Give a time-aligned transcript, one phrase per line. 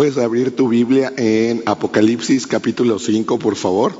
[0.00, 3.92] Puedes abrir tu Biblia en Apocalipsis capítulo 5, por favor.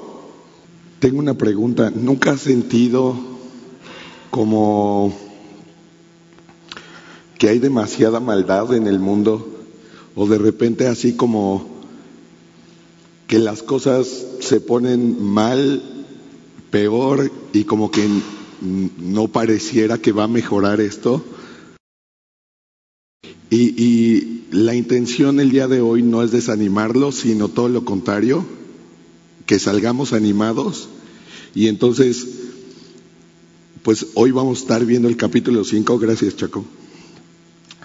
[0.98, 1.90] Tengo una pregunta.
[1.90, 3.14] ¿Nunca has sentido
[4.30, 5.14] como
[7.38, 9.46] que hay demasiada maldad en el mundo?
[10.14, 11.68] O de repente así como
[13.26, 15.82] que las cosas se ponen mal,
[16.70, 18.08] peor y como que
[18.62, 21.22] no pareciera que va a mejorar esto.
[23.50, 28.44] Y, y, la intención el día de hoy no es desanimarlos, sino todo lo contrario,
[29.46, 30.88] que salgamos animados.
[31.54, 32.26] Y entonces,
[33.82, 36.64] pues hoy vamos a estar viendo el capítulo 5, gracias Chaco.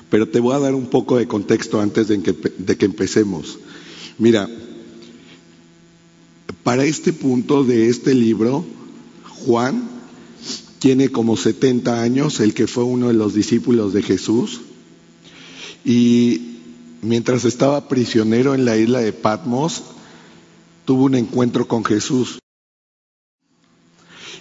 [0.10, 3.60] Pero te voy a dar un poco de contexto antes de que, de que empecemos.
[4.18, 4.50] Mira,
[6.64, 8.66] para este punto de este libro,
[9.46, 9.88] Juan
[10.80, 14.62] tiene como 70 años, el que fue uno de los discípulos de Jesús,
[15.84, 16.55] y
[17.06, 19.84] mientras estaba prisionero en la isla de Patmos,
[20.86, 22.40] tuvo un encuentro con Jesús.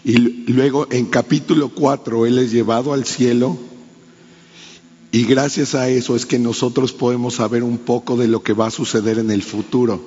[0.03, 0.19] Y
[0.53, 3.57] luego en capítulo 4 él es llevado al cielo
[5.13, 8.67] y gracias a eso es que nosotros podemos saber un poco de lo que va
[8.67, 10.03] a suceder en el futuro.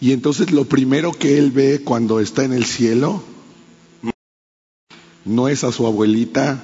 [0.00, 3.22] Y entonces lo primero que él ve cuando está en el cielo
[5.24, 6.62] no es a su abuelita,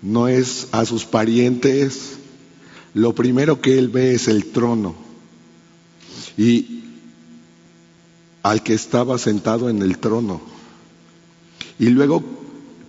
[0.00, 2.18] no es a sus parientes,
[2.94, 4.94] lo primero que él ve es el trono
[6.36, 6.82] y
[8.42, 10.40] al que estaba sentado en el trono.
[11.78, 12.22] Y luego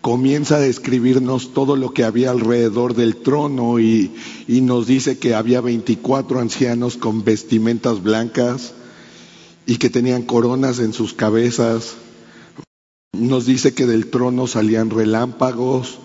[0.01, 4.11] comienza a describirnos todo lo que había alrededor del trono y,
[4.47, 8.73] nos dice que había 24 ancianos con vestimentas blancas
[9.65, 11.95] y que tenían coronas en sus cabezas.
[13.13, 15.97] Nos dice que del trono salían relámpagos,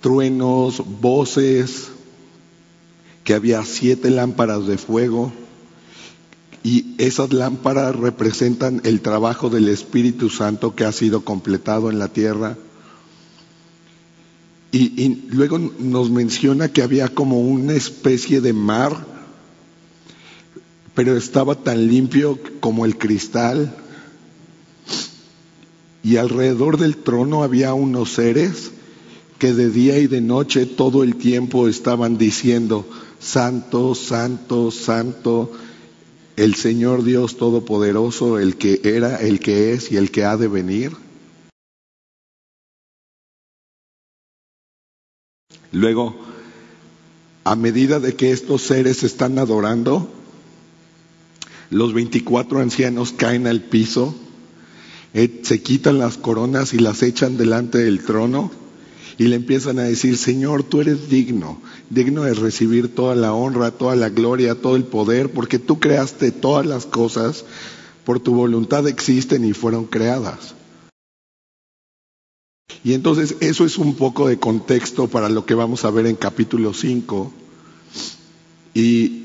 [0.00, 1.90] truenos, voces,
[3.24, 5.32] que había siete lámparas de fuego
[6.62, 12.08] y esas lámparas representan el trabajo del Espíritu Santo que ha sido completado en la
[12.08, 12.56] tierra.
[14.72, 19.06] Y, y, luego nos menciona que había como una especie de mar,
[20.94, 23.74] pero estaba tan limpio como el cristal.
[26.02, 28.70] Y alrededor del trono había unos seres
[29.38, 32.86] que de día y de noche todo el tiempo estaban diciendo,
[33.20, 35.52] Santo, Santo, Santo,
[36.36, 40.48] el Señor Dios Todopoderoso, el que era, el que es y el que ha de
[40.48, 40.92] venir.
[45.70, 46.16] Luego,
[47.44, 50.10] a medida de que estos seres están adorando,
[51.68, 54.14] los 24 ancianos caen al piso,
[55.12, 58.50] eh, se quitan las coronas y las echan delante del trono
[59.18, 61.60] y le empiezan a decir, Señor, tú eres digno,
[61.90, 66.30] digno de recibir toda la honra, toda la gloria, todo el poder, porque tú creaste
[66.32, 67.44] todas las cosas,
[68.04, 70.54] por tu voluntad existen y fueron creadas.
[72.82, 76.16] Y entonces eso es un poco de contexto para lo que vamos a ver en
[76.16, 77.32] capítulo 5.
[78.72, 79.20] Y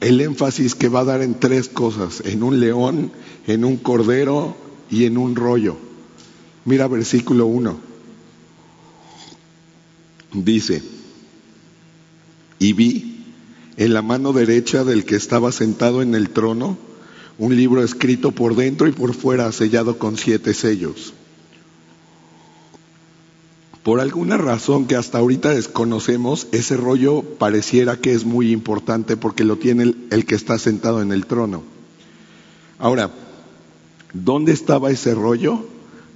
[0.00, 3.10] el énfasis que va a dar en tres cosas, en un león,
[3.46, 4.56] en un cordero
[4.90, 5.76] y en un rollo.
[6.64, 7.91] Mira versículo 1.
[10.32, 10.82] Dice,
[12.58, 13.24] y vi
[13.76, 16.78] en la mano derecha del que estaba sentado en el trono
[17.38, 21.14] un libro escrito por dentro y por fuera sellado con siete sellos.
[23.82, 29.42] Por alguna razón que hasta ahorita desconocemos, ese rollo pareciera que es muy importante porque
[29.42, 31.64] lo tiene el, el, que está sentado en el trono.
[32.78, 33.10] Ahora,
[34.12, 35.66] ¿dónde estaba ese rollo?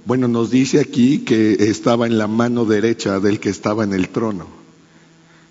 [0.07, 4.07] Bueno, nos dice aquí que estaba en la mano derecha del que estaba en el
[4.07, 4.47] trono.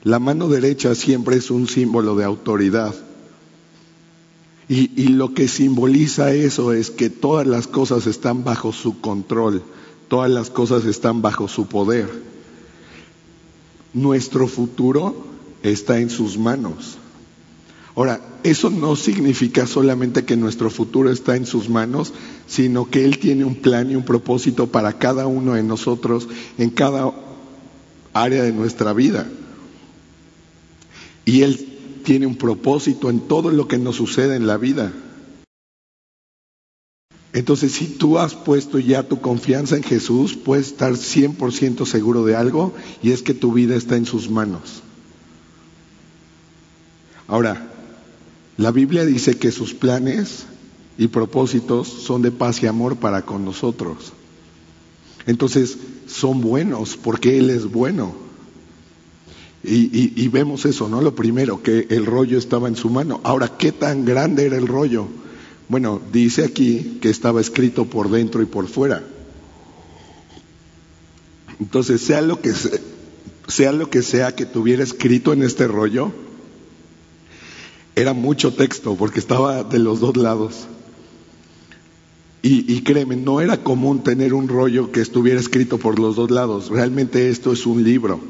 [0.02, 2.94] La mano derecha siempre es un símbolo de autoridad.
[4.66, 9.62] Y, lo que simboliza eso es que todas las cosas están bajo su control
[10.08, 12.08] todas las cosas están bajo su poder.
[13.92, 15.26] Nuestro futuro
[15.62, 16.98] está en sus manos.
[17.96, 22.12] Ahora, eso no significa solamente que nuestro futuro está en sus manos,
[22.46, 26.28] sino que Él tiene un plan y un propósito para cada uno de nosotros
[26.58, 27.10] en cada
[28.12, 29.26] área de nuestra vida.
[31.24, 34.92] Y Él tiene un propósito en todo lo que nos sucede en la vida.
[37.32, 42.36] Entonces, si tú has puesto ya tu confianza en Jesús, puedes estar 100% seguro de
[42.36, 44.82] algo y es que tu vida está en sus manos.
[47.26, 47.72] Ahora,
[48.56, 50.46] la Biblia dice que sus planes
[50.98, 54.12] y propósitos son de paz y amor para con nosotros.
[55.26, 55.76] Entonces,
[56.06, 58.14] son buenos porque Él es bueno.
[59.68, 61.02] Y, vemos eso, ¿no?
[61.02, 63.20] Lo primero, que el rollo estaba en su mano.
[63.24, 65.08] Ahora, ¿qué tan grande era el rollo?
[65.68, 69.02] Bueno, dice aquí que estaba escrito por dentro y por fuera.
[71.58, 72.52] Entonces, sea lo que
[73.48, 76.12] sea, lo que sea que tuviera escrito en este rollo,
[77.96, 80.68] era mucho texto porque estaba de los dos lados.
[82.48, 86.68] Y, créeme, no era común tener un rollo que estuviera escrito por los dos lados.
[86.68, 88.20] Realmente esto es un libro.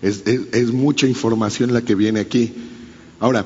[0.00, 2.54] Es, mucha información la que viene aquí.
[3.20, 3.44] Ahora,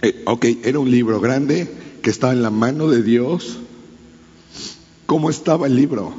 [0.00, 3.58] eh, ok, era un libro grande que estaba en la mano de Dios.
[5.04, 6.14] ¿Cómo estaba el libro?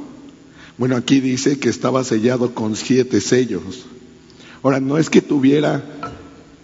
[0.76, 3.86] Bueno, aquí dice que estaba sellado con siete sellos.
[4.62, 5.84] Ahora, no es que tuviera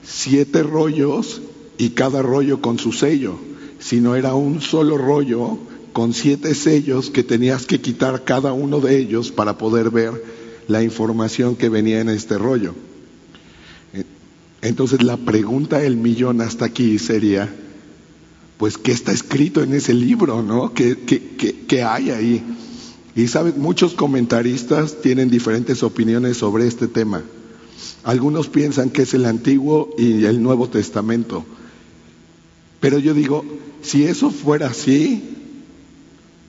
[0.05, 1.41] siete rollos
[1.79, 3.39] y cada rollo con su sello,
[3.79, 5.59] sino era un solo rollo
[5.93, 10.25] con siete sellos que tenías que quitar cada uno de ellos para poder ver
[10.67, 12.75] la información que venía en este rollo.
[14.63, 17.55] Entonces la pregunta del millón hasta aquí sería,
[18.57, 20.43] pues, ¿qué está escrito en ese libro?
[20.43, 20.73] ¿no?
[20.73, 20.99] ¿Qué,
[21.69, 22.43] qué hay ahí?
[23.15, 27.23] Y sabes, muchos comentaristas tienen diferentes opiniones sobre este tema.
[28.03, 31.45] Algunos piensan que es el Antiguo y el Nuevo Testamento.
[32.85, 33.47] Pero yo digo,
[33.81, 35.25] si eso fuera así,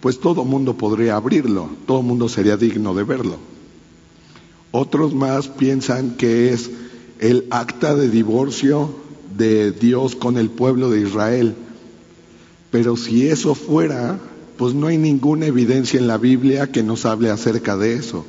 [0.02, 3.38] pues todo mundo podría abrirlo, todo mundo sería digno de verlo.
[4.72, 6.72] Otros más piensan que es
[7.20, 8.94] el acta de divorcio
[9.38, 11.56] de Dios con el pueblo de Israel.
[12.70, 14.20] Pero si eso fuera,
[14.58, 18.26] pues no hay ninguna evidencia en la Biblia que nos hable acerca de eso.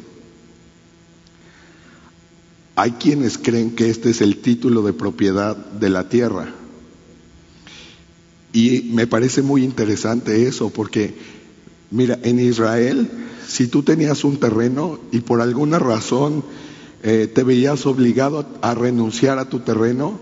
[2.77, 6.55] Hay quienes creen que este es el título de propiedad de la tierra.
[8.57, 11.15] Y me parece muy interesante eso, porque
[11.91, 13.09] Mira, en Israel,
[13.47, 16.43] si tú tenías un terreno y por alguna razón
[17.03, 20.19] eh, te veías obligado a, renunciar a tu terreno,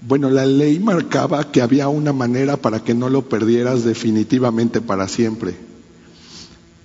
[0.00, 5.06] bueno, la ley marcaba que había una manera para que no lo perdieras definitivamente para
[5.06, 5.54] siempre.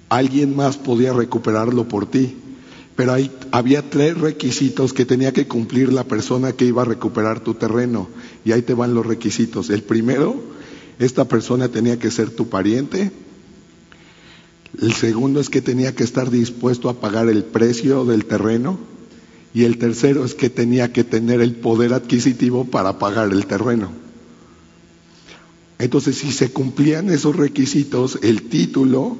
[0.10, 2.36] Alguien más podía recuperarlo por ti,
[2.96, 7.40] pero hay, había tres requisitos que tenía que cumplir la persona que iba a recuperar
[7.40, 8.08] tu terreno.
[8.46, 9.70] Y ahí te van los requisitos.
[9.70, 10.42] El primero,
[11.00, 13.12] esta persona tenía que ser tu pariente,
[14.82, 18.78] el segundo es que tenía que estar dispuesto a pagar el precio del terreno.
[19.54, 23.90] Y el tercero es que tenía que tener el poder adquisitivo para pagar el terreno.
[25.80, 29.18] Entonces, si se cumplían esos requisitos, el título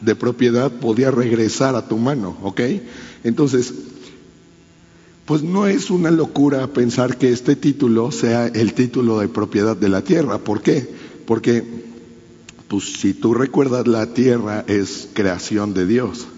[0.00, 2.60] de propiedad podía regresar a tu mano, ¿ok?
[3.24, 3.72] Entonces,
[5.26, 9.88] pues no es una locura pensar que este título sea el título de propiedad de
[9.88, 10.38] la tierra.
[10.38, 10.88] ¿Por qué?
[11.26, 11.64] Porque
[12.68, 16.28] pues si tú recuerdas, la tierra es creación de Dios.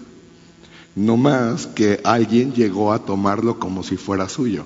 [0.95, 4.65] No más que alguien llegó a tomarlo como si fuera suyo.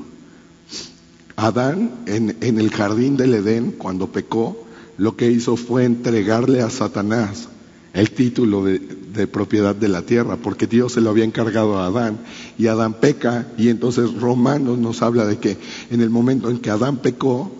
[1.35, 4.65] Adán en, el jardín del Edén, cuando pecó,
[4.97, 7.49] lo que hizo fue entregarle a Satanás
[7.93, 12.19] el título de, propiedad de la tierra, porque Dios se lo había encargado a Adán.
[12.57, 15.57] Y Adán peca, y entonces Romanos nos habla de que
[15.91, 17.51] en el momento en que Adán pecó,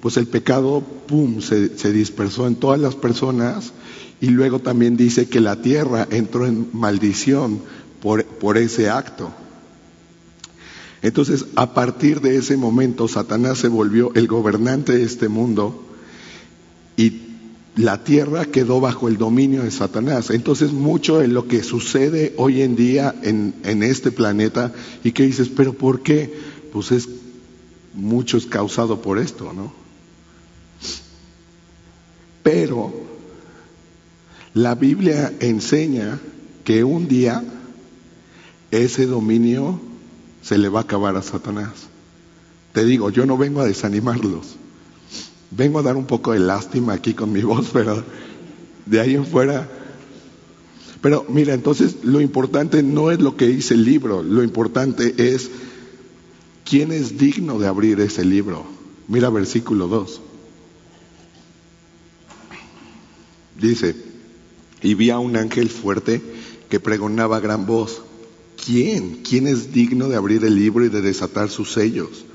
[0.00, 3.72] pues el pecado, ¡pum!, se, dispersó en todas las personas
[4.20, 7.60] y luego también dice que la tierra entró en maldición
[8.00, 9.30] por, por ese acto.
[11.02, 15.84] Entonces, a partir de ese momento, Satanás se volvió el gobernante de este mundo
[16.96, 17.25] y
[17.76, 20.30] la tierra quedó bajo el dominio de Satanás.
[20.30, 24.72] Entonces, mucho de lo que sucede hoy en día en, este planeta,
[25.04, 26.34] y que dices, pero ¿por qué?
[26.72, 27.08] Pues es
[27.94, 29.72] mucho es causado por esto, ¿no?
[32.42, 32.94] Pero
[34.54, 36.18] la Biblia enseña
[36.64, 37.44] que un día
[38.70, 39.80] ese dominio
[40.42, 41.88] se le va a acabar a Satanás.
[42.72, 44.56] Te digo, yo no vengo a desanimarlos.
[45.56, 48.04] Vengo a dar un poco de lástima aquí con mi voz, pero
[48.84, 49.68] de ahí en fuera.
[51.00, 55.50] Pero mira, entonces lo importante no es lo que dice el libro, lo importante es
[56.64, 58.66] quién es digno de abrir ese libro.
[59.08, 60.20] Mira versículo 2.
[63.60, 63.96] Dice,
[64.82, 66.20] y vi a un ángel fuerte
[66.68, 68.02] que pregonaba a gran voz,
[68.62, 69.22] ¿quién?
[69.22, 72.25] ¿Quién es digno de abrir el libro y de desatar sus sellos?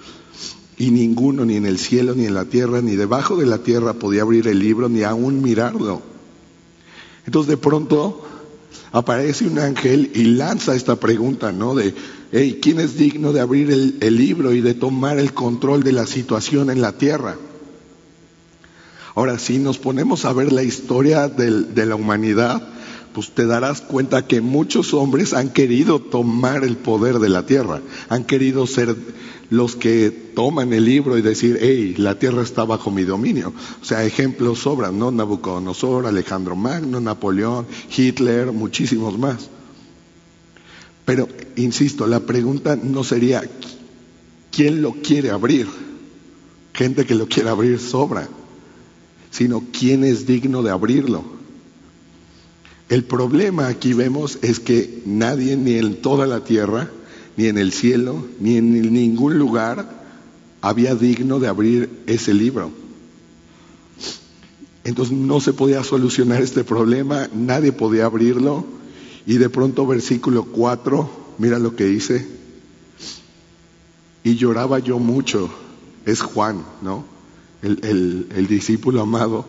[0.81, 3.93] Y ninguno, ni en el cielo, ni en la tierra, ni debajo de la tierra
[3.93, 6.01] podía abrir el libro, ni aún mirarlo.
[7.27, 8.25] Entonces de pronto
[8.91, 11.75] aparece un ángel y lanza esta pregunta, ¿no?
[11.75, 11.93] De,
[12.31, 16.07] hey, ¿quién es digno de abrir el, libro y de tomar el control de la
[16.07, 17.35] situación en la tierra?
[19.13, 22.67] Ahora, si nos ponemos a ver la historia de la humanidad,
[23.13, 27.81] pues te darás cuenta que muchos hombres han querido tomar el poder de la tierra,
[28.09, 28.95] han querido ser
[29.51, 33.53] los que toman el libro y decir, hey, la tierra está bajo mi dominio.
[33.81, 35.11] O sea, ejemplos sobran, ¿no?
[35.11, 39.49] Nabucodonosor, Alejandro Magno, Napoleón, Hitler, muchísimos más.
[41.03, 41.27] Pero,
[41.57, 43.43] insisto, la pregunta no sería,
[44.51, 45.67] ¿quién lo quiere abrir?
[46.73, 48.29] Gente que lo quiere abrir sobra,
[49.31, 51.40] sino quién es digno de abrirlo.
[52.91, 56.91] El problema aquí vemos es que nadie ni en toda la tierra
[57.37, 60.03] ni en el cielo, ni en ningún lugar
[60.59, 62.69] había digno de abrir ese libro.
[64.83, 68.65] Entonces no se podía solucionar este problema, nadie podía abrirlo.
[69.25, 72.27] Y de pronto versículo 4, mira lo que dice.
[74.25, 75.49] Y lloraba yo mucho,
[76.05, 77.05] es Juan, ¿no?
[77.61, 79.45] El, el discípulo amado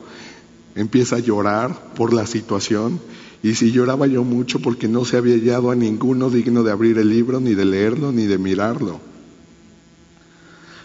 [0.75, 3.01] empieza a llorar por la situación
[3.43, 6.99] y si lloraba yo mucho porque no se había hallado a ninguno digno de abrir
[6.99, 9.01] el libro, ni de leerlo, ni de mirarlo.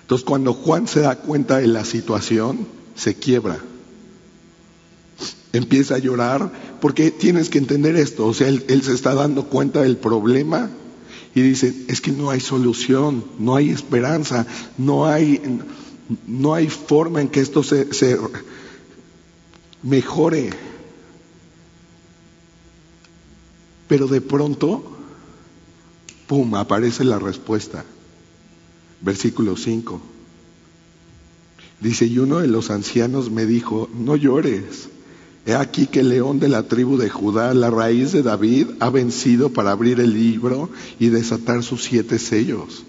[0.02, 2.66] Entonces cuando Juan se da cuenta de la situación,
[2.96, 3.60] se quiebra.
[5.54, 6.52] Empieza a llorar
[6.82, 8.26] porque tienes que entender esto.
[8.26, 10.70] O sea, él, se está dando cuenta del problema
[11.36, 15.60] y dice, es que no hay solución, no hay esperanza, no hay,
[16.26, 18.18] no hay forma en que esto se, se
[19.84, 20.50] mejore.
[23.88, 24.84] Pero de pronto,
[26.28, 27.86] ¡pum!, aparece la respuesta.
[29.02, 30.02] Versículo 5.
[31.80, 34.90] Dice, y uno de los ancianos me dijo, no llores.
[35.46, 38.90] He aquí que el león de la tribu de Judá, la raíz de David, ha
[38.90, 40.70] vencido para abrir el libro
[41.00, 42.84] y desatar sus siete sellos.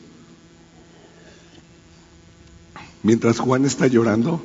[3.04, 4.42] Mientras Juan está llorando,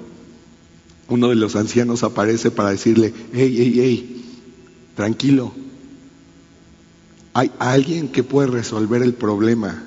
[1.09, 4.25] uno de los ancianos aparece para decirle, hey, hey, hey,
[4.95, 5.53] tranquilo,
[7.33, 9.83] hay alguien que puede resolver el problema.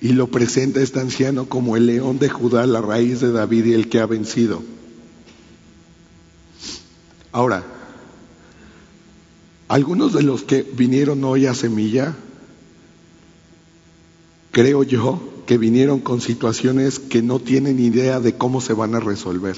[0.00, 3.72] Y lo presenta este anciano como el león de Judá, la raíz de David y
[3.74, 4.62] el que ha vencido.
[7.32, 7.64] Ahora,
[9.68, 12.16] algunos de los que vinieron hoy a Semilla,
[14.50, 19.00] creo yo que vinieron con situaciones que no tienen idea de cómo se van a
[19.00, 19.56] resolver.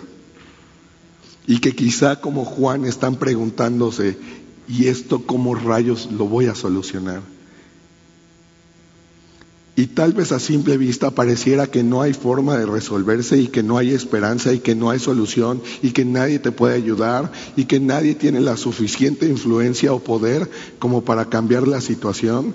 [1.49, 4.17] Y que quizá como Juan están preguntándose,
[4.69, 7.23] ¿y esto cómo rayos lo voy a solucionar?
[9.75, 13.65] Y tal vez a simple vista pareciera que no hay forma de resolverse y que
[13.65, 17.65] no hay esperanza y que no hay solución y que nadie te puede ayudar y
[17.65, 22.55] que nadie tiene la suficiente influencia o poder como para cambiar la situación.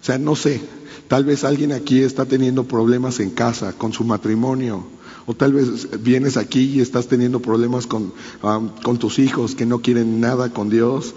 [0.00, 0.60] O sea, no sé,
[1.08, 4.84] tal vez alguien aquí está teniendo problemas en casa, con su matrimonio,
[5.26, 8.12] o tal vez vienes aquí y estás teniendo problemas con,
[8.98, 11.14] tus hijos que no quieren nada con Dios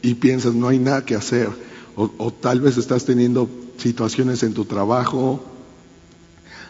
[0.00, 1.50] y piensas no hay nada que hacer.
[1.96, 5.44] O, o tal vez estás teniendo situaciones en tu trabajo,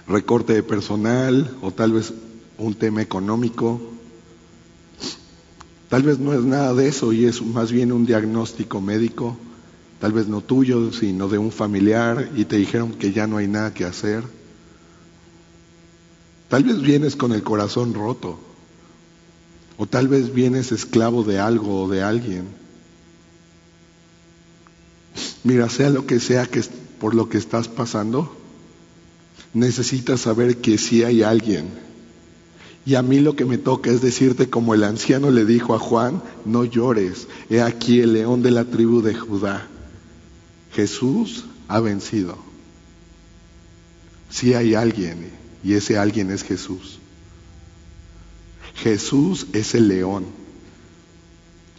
[0.08, 2.12] recorte de personal, o tal vez
[2.58, 3.80] un tema económico.
[5.88, 9.36] Tal vez no es nada de eso y es más bien un diagnóstico médico,
[10.02, 13.46] tal vez no tuyo, sino de un familiar y te dijeron que ya no hay
[13.46, 14.24] nada que hacer.
[16.48, 18.36] Tal vez vienes con el corazón roto.
[19.76, 22.48] O tal vez vienes esclavo de algo o de alguien.
[25.44, 26.64] Mira, sea lo que sea que
[26.98, 28.36] por lo que estás pasando,
[29.54, 31.68] necesitas saber que sí hay alguien.
[32.84, 35.78] Y a mí lo que me toca es decirte como el anciano le dijo a
[35.78, 39.68] Juan, no llores, he aquí el león de la tribu de Judá.
[40.74, 42.38] Jesús ha vencido.
[44.30, 45.30] Sí hay alguien
[45.62, 46.98] y ese alguien es Jesús.
[48.74, 50.26] Jesús es el león.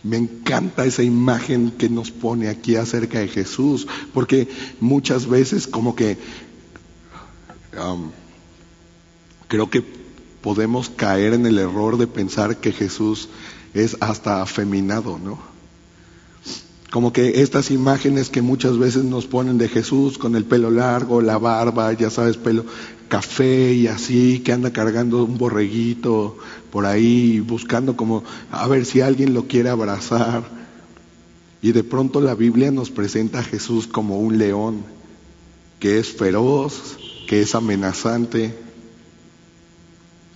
[0.03, 5.95] Me encanta esa imagen que nos pone aquí acerca de Jesús, porque muchas veces como
[5.95, 6.17] que
[7.77, 8.11] um,
[9.47, 9.83] creo que
[10.41, 13.29] podemos caer en el error de pensar que Jesús
[13.73, 15.52] es hasta afeminado, ¿no?
[16.93, 21.21] Como que estas imágenes que muchas veces nos ponen de Jesús con el pelo largo,
[21.21, 22.65] la barba, ya sabes, pelo
[23.07, 26.37] café y así, que anda cargando un borreguito
[26.71, 30.43] por ahí, buscando como a ver si alguien lo quiere abrazar.
[31.63, 34.83] Y de pronto la Biblia nos presenta a Jesús como un león,
[35.79, 38.53] que es feroz, que es amenazante,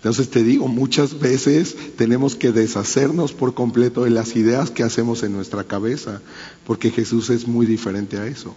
[0.07, 5.21] entonces te digo, muchas veces tenemos que deshacernos por completo de las ideas que hacemos
[5.21, 6.21] en nuestra cabeza,
[6.65, 8.55] porque Jesús es muy diferente a eso.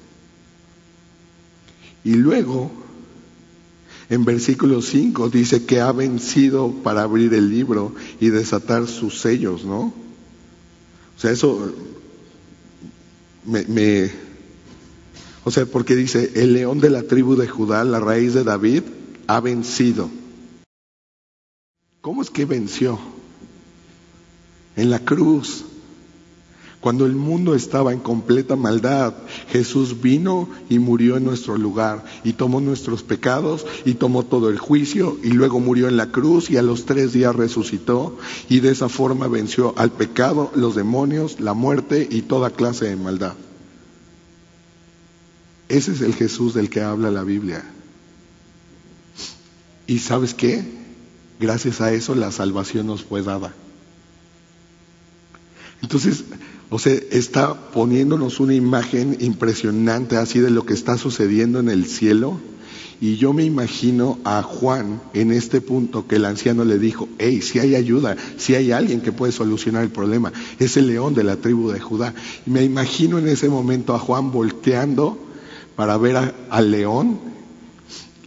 [2.04, 2.70] Y luego,
[4.10, 9.64] en versículo 5 dice que ha vencido para abrir el libro y desatar sus sellos,
[9.64, 9.92] ¿no?
[11.16, 11.72] O sea, eso
[13.44, 14.08] me, me,
[15.42, 18.84] o sea, porque dice, el león de la tribu de Judá, la raíz de David,
[19.26, 20.19] ha vencido.
[22.00, 22.98] ¿Cómo es que venció?
[24.76, 25.64] En la cruz.
[26.80, 29.12] Cuando el mundo estaba en completa maldad,
[29.50, 34.58] Jesús vino y murió en nuestro lugar y tomó nuestros pecados y tomó todo el
[34.58, 38.16] juicio y luego murió en la cruz y a los tres días resucitó
[38.48, 42.96] y de esa forma venció al pecado, los demonios, la muerte y toda clase de
[42.96, 43.34] maldad.
[45.68, 47.62] Ese es el Jesús del que habla la Biblia.
[49.86, 50.80] ¿Y sabes qué?
[51.40, 53.54] Gracias a eso la salvación nos fue dada.
[55.82, 56.24] Entonces,
[56.68, 61.86] o sea, está poniéndonos una imagen impresionante así de lo que está sucediendo en el
[61.86, 62.38] cielo.
[63.00, 67.40] Y yo me imagino a Juan en este punto que el anciano le dijo, hey,
[67.40, 71.24] si hay ayuda, si hay alguien que puede solucionar el problema, es el león de
[71.24, 72.12] la tribu de Judá.
[72.46, 75.18] Y me imagino en ese momento a Juan volteando
[75.74, 77.29] para ver al león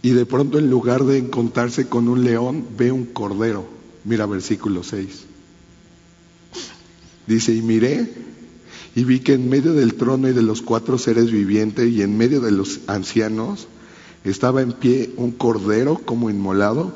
[0.04, 3.64] y de pronto en lugar de encontrarse con un león, ve un cordero.
[4.04, 5.24] Mira versículo 6.
[7.26, 8.12] Dice, y miré
[8.94, 12.18] y vi que en medio del trono y de los cuatro seres vivientes y en
[12.18, 13.66] medio de los ancianos
[14.24, 16.94] estaba en pie un cordero como inmolado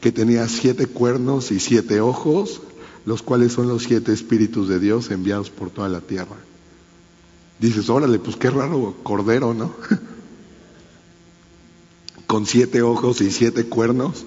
[0.00, 2.60] que tenía siete cuernos y siete ojos,
[3.06, 6.36] los cuales son los siete espíritus de Dios enviados por toda la tierra.
[7.58, 9.74] Dices, órale, pues qué raro cordero, ¿no?
[12.26, 14.24] Con siete ojos y siete cuernos.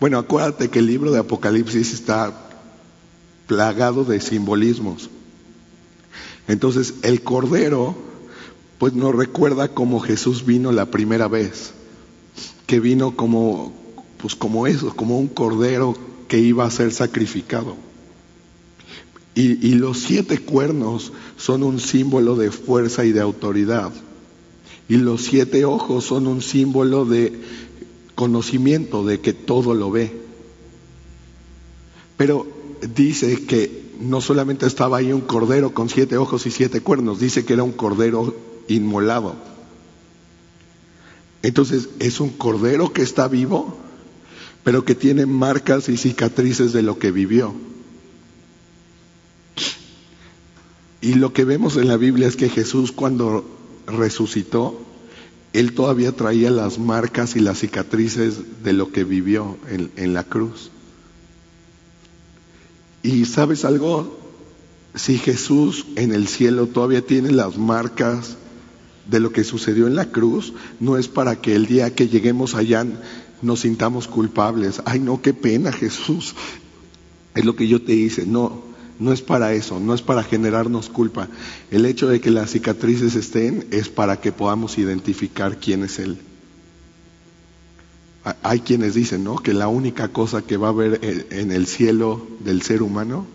[0.00, 2.32] Bueno, acuérdate que el libro de Apocalipsis está
[3.48, 5.10] plagado de simbolismos.
[6.46, 7.96] Entonces, el Cordero,
[8.78, 11.72] pues nos recuerda cómo Jesús vino la primera vez,
[12.66, 13.72] que vino como,
[14.18, 15.96] pues como eso, como un Cordero
[16.28, 17.76] que iba a ser sacrificado.
[19.34, 23.92] Y, y los siete cuernos son un símbolo de fuerza y de autoridad.
[24.88, 27.38] Y los siete ojos son un símbolo de
[28.14, 30.12] conocimiento, de que todo lo ve.
[32.16, 32.46] Pero
[32.94, 37.44] dice que no solamente estaba ahí un cordero con siete ojos y siete cuernos, dice
[37.44, 38.34] que era un cordero
[38.68, 39.36] inmolado.
[41.42, 43.76] Entonces es un cordero que está vivo,
[44.64, 47.54] pero que tiene marcas y cicatrices de lo que vivió.
[51.00, 53.57] Y lo que vemos en la Biblia es que Jesús cuando
[53.88, 54.80] resucitó,
[55.52, 59.56] él todavía traía las marcas y las cicatrices de lo que vivió
[59.96, 60.70] en, la cruz.
[63.02, 64.18] Y sabes algo,
[64.94, 68.36] si Jesús en el cielo todavía tiene las marcas
[69.06, 72.54] de lo que sucedió en la cruz, no es para que el día que lleguemos
[72.54, 72.86] allá
[73.40, 74.82] nos sintamos culpables.
[74.84, 76.34] Ay, no, qué pena Jesús.
[77.34, 78.26] Es lo que yo te hice.
[78.26, 78.67] No,
[78.98, 81.28] no es para eso, no es para generarnos culpa.
[81.70, 86.18] El hecho de que las cicatrices estén es para que podamos identificar quién es Él.
[88.42, 89.36] Hay quienes dicen, ¿no?
[89.36, 93.26] Que la única cosa que va a haber en el cielo del ser humano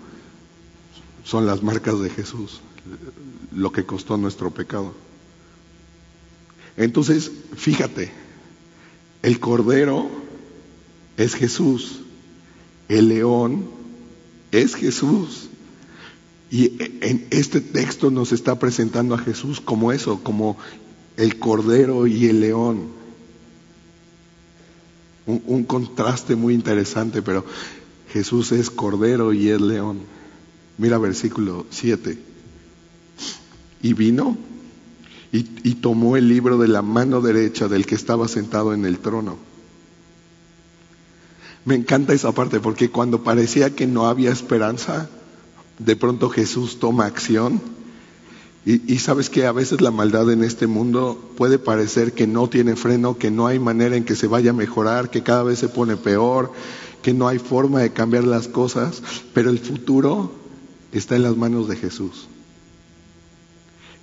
[1.23, 2.59] son las marcas de Jesús,
[3.51, 4.93] lo que costó nuestro pecado.
[6.75, 8.11] Entonces, fíjate,
[9.21, 10.09] el cordero
[11.17, 12.01] es Jesús,
[12.89, 13.69] el león
[14.51, 15.49] es Jesús.
[16.53, 20.55] Y en este texto nos está presentando a Jesús como eso, como
[21.17, 23.03] el cordero y el león
[25.25, 27.45] un, contraste muy interesante, pero
[28.11, 30.01] Jesús es cordero y es león.
[30.77, 32.17] Mira versículo 7.
[33.81, 34.37] Y vino
[35.31, 38.99] y, y, tomó el libro de la mano derecha del que estaba sentado en el
[38.99, 39.37] trono.
[41.65, 45.09] Me encanta esa parte porque cuando parecía que no había esperanza,
[45.79, 47.61] de pronto Jesús toma acción
[48.65, 52.77] y, sabes que a veces la maldad en este mundo puede parecer que no tiene
[52.77, 55.67] freno, que no hay manera en que se vaya a mejorar, que cada vez se
[55.67, 56.53] pone peor,
[57.01, 60.31] que no hay forma de cambiar las cosas, pero el futuro
[60.93, 62.29] está en las manos de Jesús.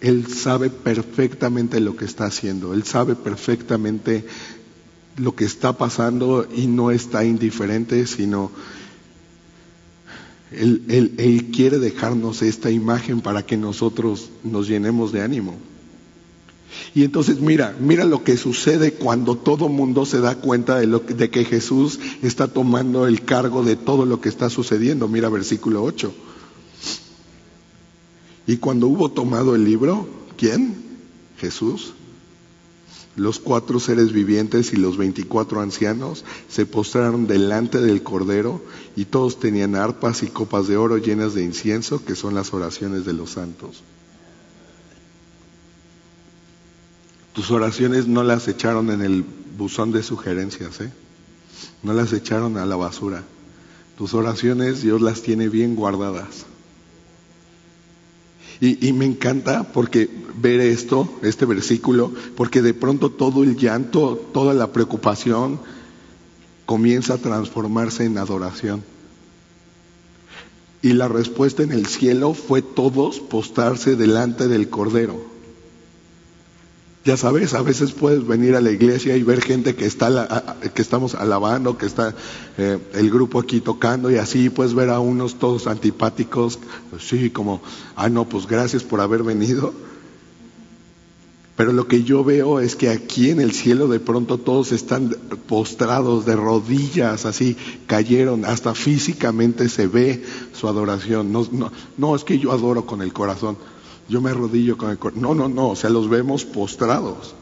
[0.03, 4.27] Él sabe perfectamente lo que está haciendo, Él sabe perfectamente
[5.17, 8.51] lo que está pasando y no está indiferente, sino
[10.53, 15.55] él, quiere dejarnos esta imagen para que nosotros nos llenemos de ánimo.
[16.95, 21.31] Y entonces mira, mira lo que sucede cuando todo mundo se da cuenta de, de
[21.31, 25.09] que Jesús está tomando el cargo de todo lo que está sucediendo.
[25.09, 26.13] Mira versículo 8.
[28.47, 30.75] Y cuando hubo tomado el libro, ¿quién?
[31.39, 31.95] Jesús.
[33.21, 38.65] Los cuatro seres vivientes y los veinticuatro ancianos se postraron delante del Cordero
[38.97, 43.05] y todos tenían arpas y copas de oro llenas de incienso, que son las oraciones
[43.05, 43.83] de los santos.
[47.35, 49.23] Tus oraciones no las echaron en el
[49.59, 50.91] buzón de sugerencias, ¿eh?
[51.83, 53.23] No las echaron a la basura.
[53.99, 56.47] Tus oraciones Dios las tiene bien guardadas.
[58.61, 64.53] Y, me encanta porque ver esto, este versículo, porque de pronto todo el llanto, toda
[64.53, 65.59] la preocupación
[66.67, 68.85] comienza a transformarse en adoración.
[70.83, 75.40] Y la respuesta en el cielo fue todos postarse delante del Cordero.
[77.03, 80.83] Ya sabes, a veces puedes venir a la iglesia y ver gente que está que
[80.83, 82.15] estamos alabando, que está
[82.59, 86.59] eh, el grupo aquí tocando y así puedes ver a unos todos antipáticos,
[86.99, 87.63] sí, como,
[87.97, 89.73] ah no, pues gracias por haber venido.
[91.57, 95.11] Pero lo que yo veo es que aquí en el cielo de pronto todos están
[95.47, 101.33] postrados de rodillas, así cayeron, hasta físicamente se ve su adoración.
[101.33, 103.57] No, no, no es que yo adoro con el corazón
[104.11, 105.23] yo me arrodillo con el corazón.
[105.23, 107.35] No, no, no, o sea, los vemos postrados.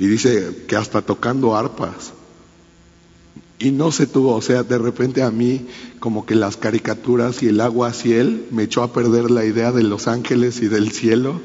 [0.00, 2.12] Y dice que hasta tocando arpas.
[3.60, 5.68] Y no se tuvo, o sea, de repente a mí
[6.00, 9.84] como que las caricaturas y el agua ciel me echó a perder la idea de
[9.84, 11.40] los ángeles y del cielo.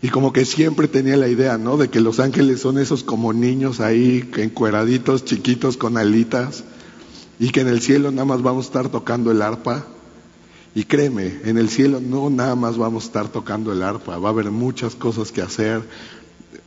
[0.00, 1.76] Y como que siempre tenía la idea, ¿no?
[1.76, 6.62] De que los ángeles son esos como niños ahí, encueraditos, chiquitos, con alitas.
[7.40, 9.84] Y que en el cielo nada más vamos a estar tocando el arpa.
[10.74, 14.30] Y créeme, en el cielo no nada más vamos a estar tocando el arpa, va
[14.30, 15.82] a haber muchas cosas que hacer,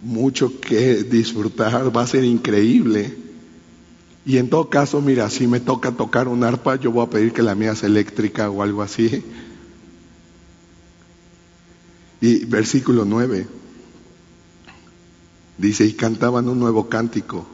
[0.01, 3.17] mucho que disfrutar, va a ser increíble.
[4.23, 7.33] Y en todo caso, mira, si me toca tocar un arpa, yo voy a pedir
[7.33, 9.23] que la mía sea eléctrica o algo así.
[12.21, 13.47] Y versículo 9
[15.57, 17.47] dice, y cantaban un nuevo cántico.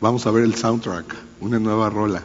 [0.00, 2.24] Vamos a ver el soundtrack, una nueva rola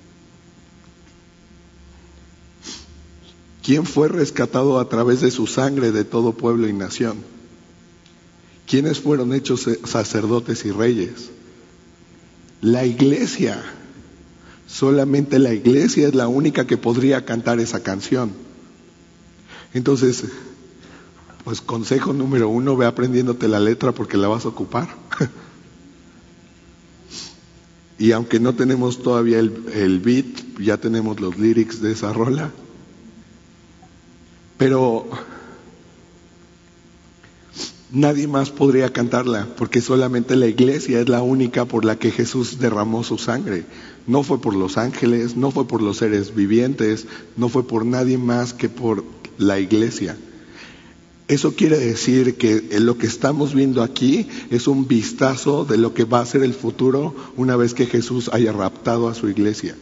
[3.63, 7.17] ¿Quién fue rescatado a través de su sangre de todo pueblo y nación?
[8.65, 11.29] ¿Quiénes fueron hechos sacerdotes y reyes?
[12.61, 13.61] La iglesia.
[14.67, 18.31] Solamente la iglesia es la única que podría cantar esa canción.
[19.73, 20.23] Entonces,
[21.43, 24.87] pues consejo número uno, ve aprendiéndote la letra porque la vas a ocupar.
[27.99, 32.51] y aunque no tenemos todavía el, beat, ya tenemos los lyrics de esa rola.
[34.61, 35.07] Pero
[37.91, 42.59] nadie más podría cantarla, porque solamente la iglesia es la única por la que Jesús
[42.59, 43.65] derramó su sangre.
[44.05, 48.19] No fue por los ángeles, no fue por los seres vivientes, no fue por nadie
[48.19, 49.03] más que por
[49.39, 50.15] la iglesia.
[51.27, 56.03] Eso quiere decir que lo que estamos viendo aquí es un vistazo de lo que
[56.03, 59.75] va a ser el futuro una vez que Jesús haya raptado a su iglesia.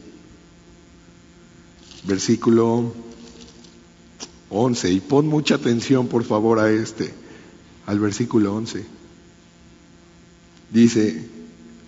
[2.05, 2.93] Versículo
[4.49, 4.91] 11.
[4.91, 7.13] Y pon mucha atención, por favor, a este,
[7.85, 8.85] al versículo 11.
[10.71, 11.27] Dice,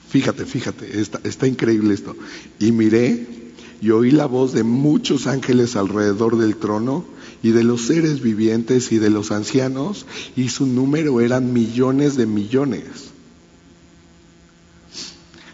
[0.09, 2.15] fíjate, fíjate, está, está increíble esto.
[2.59, 3.41] Y miré
[3.81, 7.03] y oí la voz de muchos ángeles alrededor del trono
[7.41, 12.27] y de los seres vivientes y de los ancianos, y su número eran millones de
[12.27, 13.09] millones.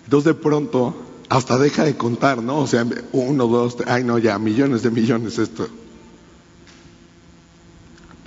[0.03, 0.95] Entonces de pronto,
[1.29, 2.59] hasta deja de contar, ¿no?
[2.59, 5.69] O sea, uno, dos, ay no, ya, millones de millones esto.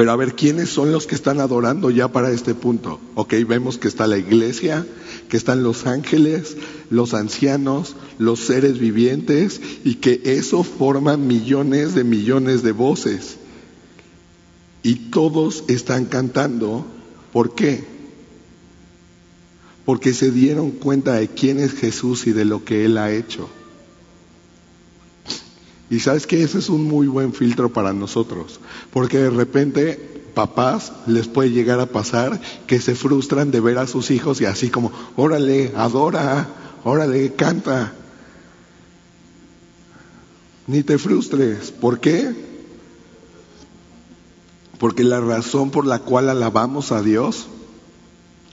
[0.00, 2.98] Pero a ver, ¿quiénes son los que están adorando ya para este punto?
[3.16, 4.86] Ok, vemos que está la iglesia,
[5.28, 6.56] que están los ángeles,
[6.88, 13.36] los ancianos, los seres vivientes y que eso forma millones de millones de voces.
[14.82, 16.86] Y todos están cantando.
[17.30, 17.84] ¿Por qué?
[19.84, 23.50] Porque se dieron cuenta de quién es Jesús y de lo que Él ha hecho.
[25.90, 28.60] Y sabes que ese es un muy buen filtro para nosotros,
[28.92, 33.88] porque de repente papás les puede llegar a pasar que se frustran de ver a
[33.88, 36.48] sus hijos y así como, órale, adora,
[36.84, 37.92] órale, canta.
[40.68, 41.72] Ni te frustres.
[41.72, 42.32] ¿Por qué?
[44.78, 47.48] Porque la razón por la cual alabamos a Dios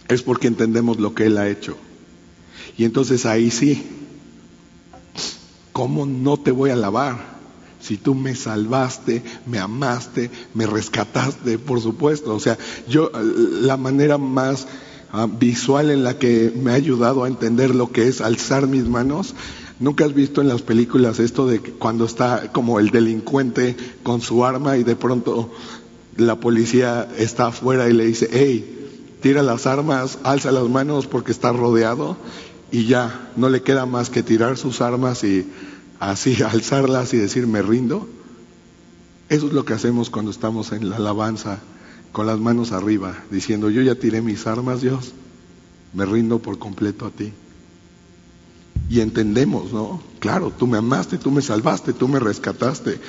[0.08, 1.78] es porque entendemos lo que Él ha hecho.
[2.78, 3.86] Y entonces ahí sí,
[5.78, 7.38] ¿cómo no te voy a alabar?
[7.80, 12.34] Si tú me salvaste, me amaste, me rescataste, por supuesto.
[12.34, 12.58] O sea,
[12.90, 14.68] yo, la manera más
[15.12, 18.86] ah, visual en la que me ha ayudado a entender lo que es alzar mis
[18.86, 19.36] manos,
[19.80, 24.44] ¿Nunca has visto en las películas esto de cuando está como el delincuente con su
[24.44, 25.52] arma y de pronto
[26.16, 28.88] la policía está afuera y le dice, hey,
[29.22, 32.18] tira las armas, alza las manos porque está rodeado
[32.72, 35.48] y ya no le queda más que tirar sus armas y
[36.00, 38.08] así alzarlas y decir me rindo.
[39.30, 41.60] Eso es lo que hacemos cuando estamos en la alabanza
[42.12, 45.14] con las manos arriba, diciendo yo ya tiré mis armas, Dios,
[45.94, 47.34] me rindo por completo a ti.
[48.90, 50.02] Y entendemos, ¿no?
[50.20, 53.00] Claro, tú me amaste, tú me salvaste, tú me rescataste.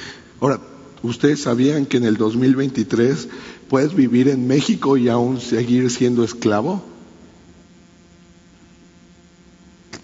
[0.41, 0.61] Ahora,
[1.05, 3.29] ¿ustedes sabían que en el 2023
[3.69, 6.83] puedes vivir en México y aún seguir siendo esclavo?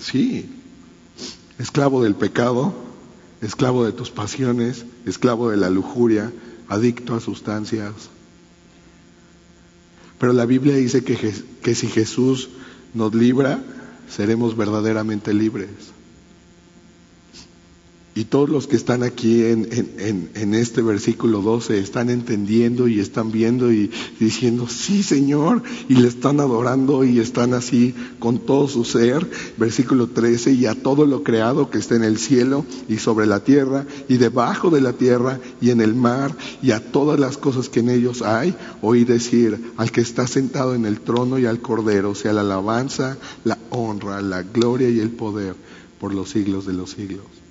[0.04, 0.50] Sí,
[1.58, 2.74] esclavo del pecado,
[3.40, 6.30] esclavo de tus pasiones, esclavo de la lujuria,
[6.68, 7.94] adicto a sustancias.
[10.18, 12.50] Pero la Biblia dice que, que si Jesús
[12.92, 13.64] nos libra,
[14.10, 15.70] seremos verdaderamente libres.
[18.16, 23.72] Y todos los que están aquí en, este versículo 12 están entendiendo y están viendo
[23.72, 29.28] y diciendo, sí Señor, y le están adorando y están así con todo su ser.
[29.56, 33.40] Versículo 13, y a todo lo creado que está en el cielo y sobre la
[33.40, 37.68] tierra y debajo de la tierra y en el mar y a todas las cosas
[37.68, 41.60] que en ellos hay, oí decir al que está sentado en el trono y al
[41.60, 45.56] cordero, sea la alabanza, la honra, la gloria y el poder
[45.98, 47.43] por los siglos de los siglos.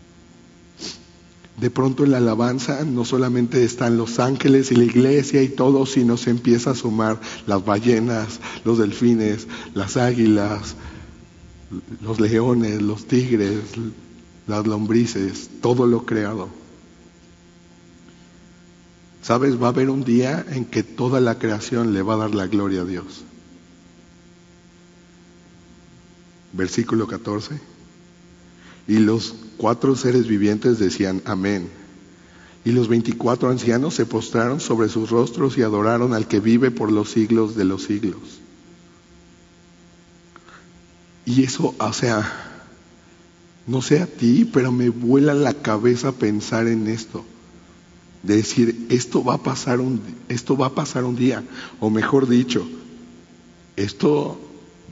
[1.57, 5.85] De pronto en la alabanza no solamente están los ángeles y la iglesia y todo,
[5.85, 10.75] sino se empieza a sumar las ballenas, los delfines, las águilas,
[12.01, 13.59] los leones, los tigres,
[14.47, 16.49] las lombrices, todo lo creado.
[19.21, 19.61] ¿Sabes?
[19.61, 22.47] Va a haber un día en que toda la creación le va a dar la
[22.47, 23.23] gloria a Dios.
[26.51, 27.59] Versículo 14.
[28.87, 31.69] Y los cuatro seres vivientes decían amén.
[32.65, 36.91] Y los veinticuatro ancianos se postraron sobre sus rostros y adoraron al que vive por
[36.91, 38.39] los siglos de los siglos.
[41.25, 42.31] Y eso, o sea,
[43.65, 47.23] no sé a ti, pero me vuela la cabeza pensar en esto.
[48.21, 51.43] De decir, esto va a pasar un, esto va a pasar un día.
[51.79, 52.65] O mejor dicho,
[53.75, 54.39] esto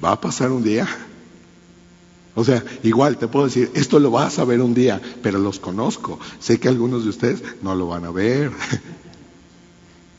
[0.03, 0.87] va a pasar un día.
[2.33, 5.59] O sea, igual te puedo decir, esto lo vas a ver un día, pero los
[5.59, 6.17] conozco.
[6.39, 8.51] Sé que algunos de ustedes no lo van a ver.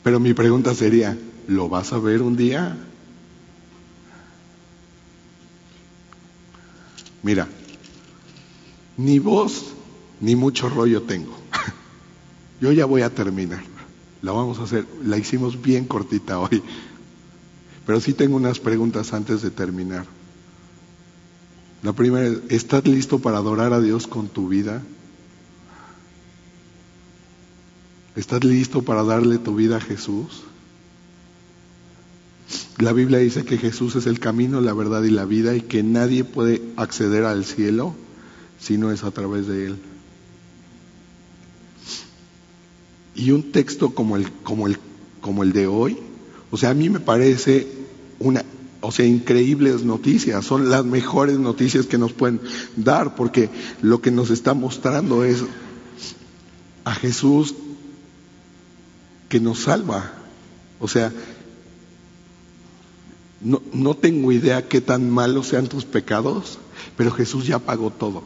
[0.03, 2.75] Pero mi pregunta sería, ¿lo vas a ver un día?
[7.21, 7.47] Mira,
[8.97, 9.67] ni voz
[10.19, 11.33] ni mucho rollo tengo.
[12.61, 13.63] Yo ya voy a terminar.
[14.21, 16.61] La vamos a hacer, la hicimos bien cortita hoy.
[17.85, 20.05] Pero sí tengo unas preguntas antes de terminar.
[21.83, 24.81] La primera es, ¿estás listo para adorar a Dios con tu vida?
[28.15, 30.43] ¿Estás listo para darle tu vida a Jesús?
[32.77, 35.83] La Biblia dice que Jesús es el camino, la verdad y la vida y que
[35.83, 37.95] nadie puede acceder al cielo
[38.59, 39.75] si no es a través de Él.
[43.15, 44.77] Y un texto como el, como el,
[45.19, 45.97] como el de hoy,
[46.49, 47.67] o sea, a mí me parece
[48.19, 48.43] una
[48.85, 52.41] o sea, increíbles noticias, son las mejores noticias que nos pueden
[52.75, 53.49] dar, porque
[53.81, 55.45] lo que nos está mostrando es
[56.83, 57.55] a Jesús
[59.29, 60.11] que nos salva.
[60.81, 61.13] O sea,
[63.39, 66.59] no, no tengo idea qué tan malos sean tus pecados,
[66.97, 68.21] pero Jesús ya pagó todo.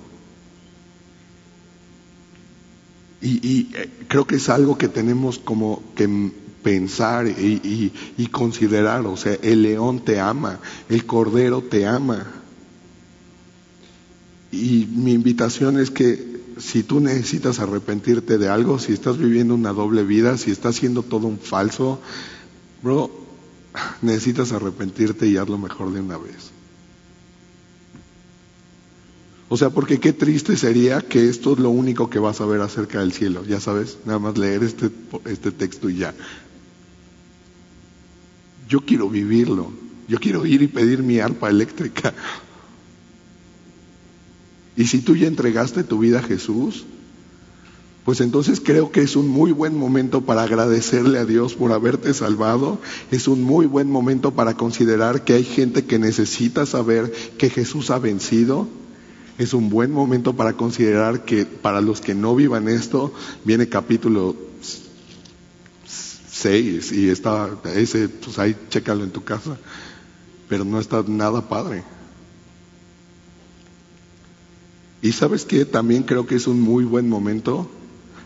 [3.22, 6.32] Y, y eh, creo que es algo que tenemos como que
[6.63, 12.26] pensar y, considerar, o sea, el león te ama, el cordero te ama.
[14.52, 19.74] Y mi invitación es que si tú necesitas arrepentirte de algo, si estás viviendo una
[19.74, 22.00] doble vida, si estás haciendo todo un falso,
[22.82, 23.12] bro,
[24.02, 26.52] necesitas arrepentirte y hazlo mejor de una vez.
[29.50, 32.60] O sea, porque qué triste sería que esto es lo único que vas a ver
[32.62, 34.91] acerca del cielo, ya sabes, nada más leer este,
[35.26, 36.13] este texto y ya.
[38.67, 39.71] Yo quiero vivirlo.
[40.08, 42.13] Yo quiero ir y pedir mi arpa eléctrica.
[44.75, 46.86] Y si tú ya entregaste tu vida a Jesús,
[48.06, 52.13] pues entonces creo que es un muy buen momento para agradecerle a Dios por haberte
[52.13, 52.80] salvado.
[53.12, 57.89] Es un muy buen momento para considerar que hay gente que necesita saber que Jesús
[57.89, 58.67] ha vencido.
[59.38, 64.46] es un buen momento para considerar que para los que no vivan esto, viene capítulo
[66.38, 69.58] 6 y está ese, pues ahí chécalo en tu casa,
[70.47, 71.84] pero no está nada padre.
[75.02, 77.69] Y sabes que también creo que es un muy buen momento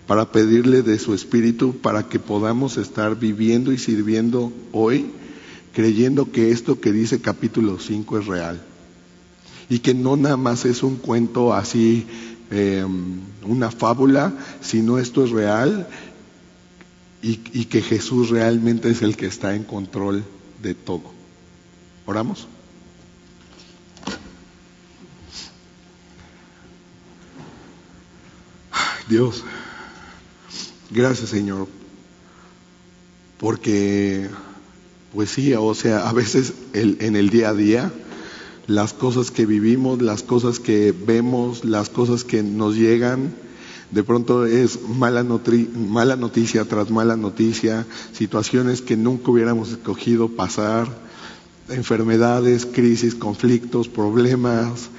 [0.08, 5.12] para pedirle de su espíritu para que podamos estar viviendo y sirviendo hoy,
[5.74, 8.62] creyendo que esto que dice capítulo 5 es real
[9.70, 12.06] y que no nada más es un cuento así,
[12.50, 15.88] em, una fábula, sino esto es real
[17.22, 20.24] y, y que Jesús realmente es el que está en control
[20.62, 21.04] de todo.
[22.06, 22.48] ¿Oramos?
[29.08, 29.44] Dios,
[30.90, 31.68] gracias Señor,
[33.38, 34.30] porque
[35.14, 37.92] pues sí, o sea, a veces el, en el día a día
[38.68, 43.34] las cosas que vivimos, las cosas que vemos, las cosas que nos llegan.
[43.92, 50.88] De pronto es mala, noticia tras mala noticia, situaciones que nunca hubiéramos escogido pasar,
[51.68, 54.90] enfermedades, crisis, conflictos, problemas.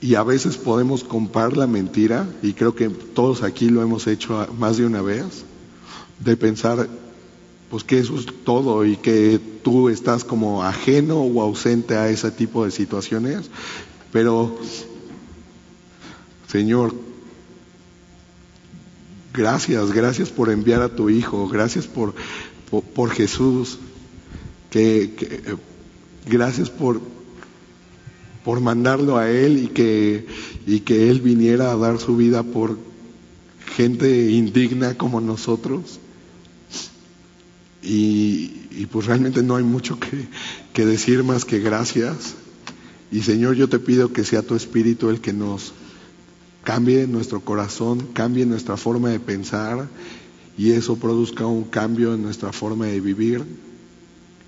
[0.00, 4.46] Y a veces podemos comprar la mentira, y creo que todos aquí lo hemos hecho
[4.56, 5.44] más de una vez,
[6.20, 6.88] de pensar,
[7.70, 12.30] pues que eso es todo y que tú estás como ajeno o ausente a ese
[12.30, 13.50] tipo de situaciones.
[14.12, 14.56] Pero,
[16.46, 16.94] Señor,
[19.34, 22.14] gracias, gracias por enviar a tu Hijo, gracias por,
[22.94, 23.78] por, Jesús,
[24.70, 25.58] que,
[26.26, 27.00] gracias por,
[28.44, 30.26] por mandarlo a Él y que,
[30.66, 32.78] y que Él viniera a dar su vida por
[33.76, 35.98] gente indigna como nosotros.
[37.82, 40.26] Y, pues realmente no hay mucho que,
[40.72, 42.34] que decir más que gracias.
[43.10, 45.72] Y Señor, yo te pido que sea tu Espíritu el que nos
[46.64, 49.88] cambie nuestro corazón, cambie nuestra forma de pensar
[50.58, 53.44] y eso produzca un cambio en nuestra forma de vivir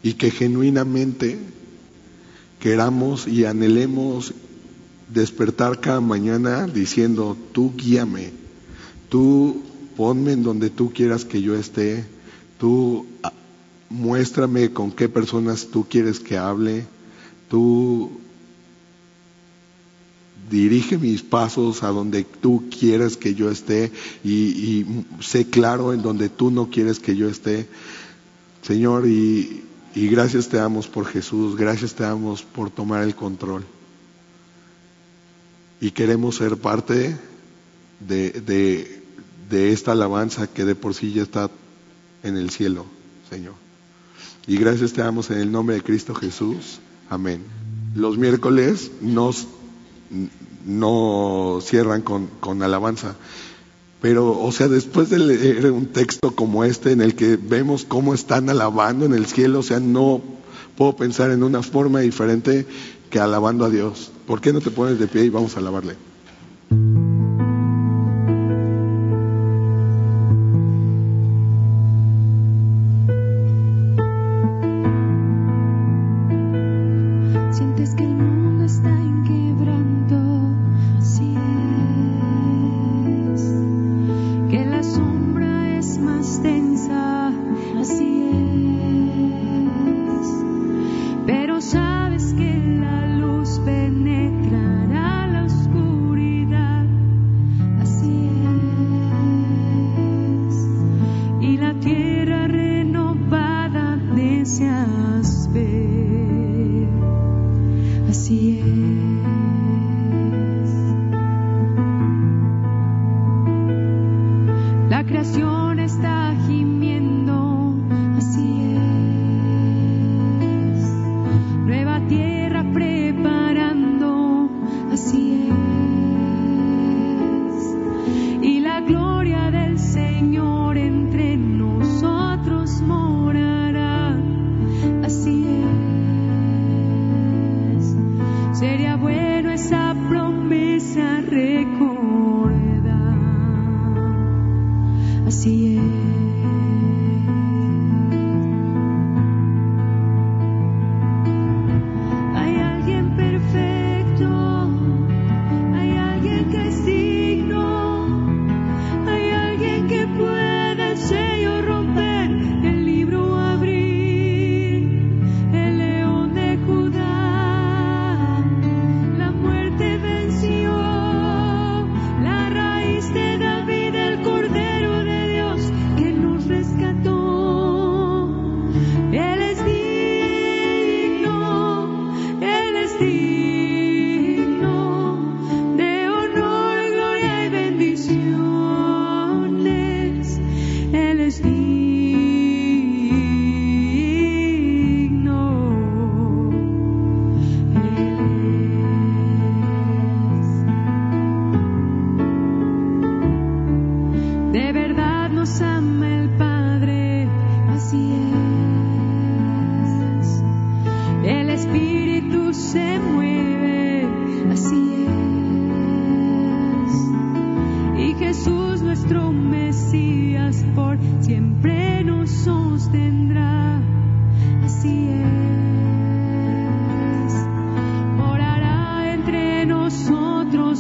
[0.03, 1.39] y que genuinamente
[2.59, 4.35] queramos y anhelemos
[5.13, 8.33] despertar cada mañana diciendo, tú guíame,
[9.09, 9.63] tú
[9.97, 12.05] ponme en donde tú quieras que yo esté
[12.59, 13.33] Tú ah,
[13.91, 16.87] muéstrame con qué personas tú quieres que hable.
[17.51, 18.11] Tú
[20.51, 23.93] dirige mis pasos a donde tú quieres que yo esté
[24.25, 24.85] y,
[25.21, 27.67] sé claro en donde tú no quieres que yo esté.
[28.63, 29.63] Señor, y,
[29.95, 33.65] gracias te damos por Jesús, gracias te damos por tomar el control.
[35.81, 37.17] Y queremos ser parte
[38.01, 39.03] de,
[39.51, 41.51] de esta alabanza que de por sí ya está
[42.23, 42.87] en el cielo,
[43.31, 43.55] Señor.
[44.47, 46.79] Y gracias te damos en el nombre de Cristo Jesús.
[47.11, 47.43] Amén.
[47.95, 49.49] Los miércoles nos,
[50.64, 53.16] no cierran con, alabanza.
[54.01, 58.14] Pero, o sea, después de leer un texto como este en el que vemos cómo
[58.14, 60.23] están alabando en el cielo, o sea, no
[60.77, 62.66] puedo pensar en una forma diferente
[63.11, 64.11] que alabando a Dios.
[64.27, 65.97] ¿Por qué no te pones de pie y vamos a alabarle?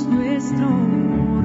[0.04, 1.35] nuestro.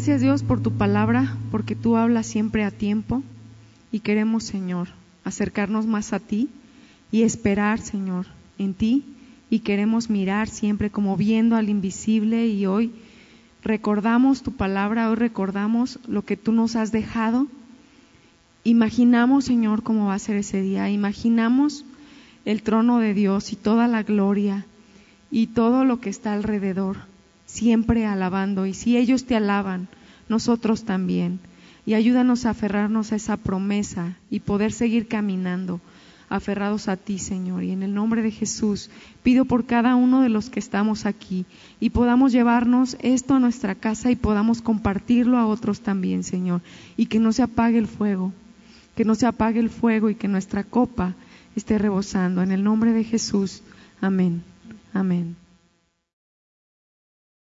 [0.00, 3.22] Gracias Dios por tu palabra, porque tú hablas siempre a tiempo.
[3.92, 4.88] Y queremos, Señor,
[5.24, 6.48] acercarnos más a ti
[7.12, 8.24] y esperar, Señor,
[8.56, 9.04] en ti.
[9.50, 12.46] Y queremos mirar siempre como viendo al invisible.
[12.46, 12.92] Y hoy
[13.62, 17.46] recordamos tu palabra, hoy recordamos lo que tú nos has dejado.
[18.64, 21.84] Imaginamos, Señor, cómo va a ser ese día, imaginamos
[22.46, 24.64] el trono de Dios y toda la gloria
[25.30, 27.09] y todo lo que está alrededor
[27.50, 28.66] siempre alabando.
[28.66, 29.88] Y si ellos te alaban,
[30.28, 31.40] nosotros también.
[31.84, 35.80] Y ayúdanos a aferrarnos a esa promesa y poder seguir caminando
[36.28, 37.64] aferrados a ti, Señor.
[37.64, 38.88] Y en el nombre de Jesús
[39.22, 41.44] pido por cada uno de los que estamos aquí
[41.80, 46.62] y podamos llevarnos esto a nuestra casa y podamos compartirlo a otros también, Señor.
[46.96, 48.32] Y que no se apague el fuego,
[48.94, 51.14] que no se apague el fuego y que nuestra copa
[51.56, 52.42] esté rebosando.
[52.42, 53.62] En el nombre de Jesús.
[54.00, 54.42] Amén.
[54.94, 55.36] Amén.